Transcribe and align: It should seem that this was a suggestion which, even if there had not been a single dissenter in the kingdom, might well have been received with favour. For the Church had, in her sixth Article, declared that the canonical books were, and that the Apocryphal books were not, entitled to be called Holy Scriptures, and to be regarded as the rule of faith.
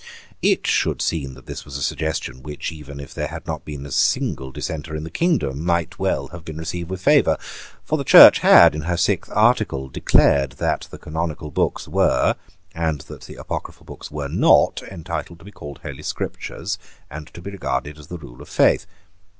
It 0.41 0.65
should 0.65 0.99
seem 0.99 1.35
that 1.35 1.45
this 1.45 1.63
was 1.63 1.77
a 1.77 1.83
suggestion 1.83 2.41
which, 2.41 2.71
even 2.71 2.99
if 2.99 3.13
there 3.13 3.27
had 3.27 3.45
not 3.45 3.63
been 3.63 3.85
a 3.85 3.91
single 3.91 4.51
dissenter 4.51 4.95
in 4.95 5.03
the 5.03 5.11
kingdom, 5.11 5.63
might 5.63 5.99
well 5.99 6.29
have 6.29 6.43
been 6.43 6.57
received 6.57 6.89
with 6.89 7.03
favour. 7.03 7.37
For 7.83 7.99
the 7.99 8.03
Church 8.03 8.39
had, 8.39 8.73
in 8.73 8.81
her 8.81 8.97
sixth 8.97 9.31
Article, 9.35 9.89
declared 9.89 10.53
that 10.53 10.87
the 10.89 10.97
canonical 10.97 11.51
books 11.51 11.87
were, 11.87 12.35
and 12.73 13.01
that 13.01 13.25
the 13.25 13.35
Apocryphal 13.35 13.85
books 13.85 14.09
were 14.09 14.27
not, 14.27 14.81
entitled 14.89 15.37
to 15.37 15.45
be 15.45 15.51
called 15.51 15.77
Holy 15.83 16.01
Scriptures, 16.01 16.79
and 17.11 17.27
to 17.35 17.39
be 17.39 17.51
regarded 17.51 17.99
as 17.99 18.07
the 18.07 18.17
rule 18.17 18.41
of 18.41 18.49
faith. 18.49 18.87